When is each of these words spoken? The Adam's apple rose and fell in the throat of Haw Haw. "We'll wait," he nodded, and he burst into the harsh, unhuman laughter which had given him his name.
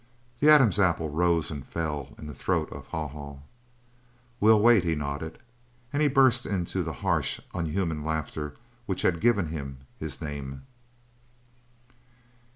The 0.39 0.49
Adam's 0.49 0.79
apple 0.79 1.09
rose 1.11 1.51
and 1.51 1.63
fell 1.63 2.15
in 2.17 2.25
the 2.25 2.33
throat 2.33 2.71
of 2.71 2.87
Haw 2.87 3.07
Haw. 3.09 3.37
"We'll 4.39 4.59
wait," 4.59 4.83
he 4.83 4.95
nodded, 4.95 5.37
and 5.93 6.01
he 6.01 6.07
burst 6.07 6.43
into 6.43 6.81
the 6.81 6.91
harsh, 7.05 7.39
unhuman 7.53 8.03
laughter 8.03 8.55
which 8.87 9.03
had 9.03 9.21
given 9.21 9.49
him 9.49 9.77
his 9.99 10.19
name. 10.19 10.63